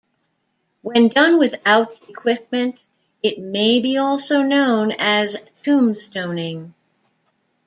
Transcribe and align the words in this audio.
When 0.81 1.09
done 1.09 1.37
without 1.37 1.95
equipment, 2.09 2.81
it 3.21 3.37
may 3.37 3.81
be 3.81 3.97
also 3.97 4.41
known 4.41 4.93
as 4.97 5.37
tombstoning. 5.61 6.73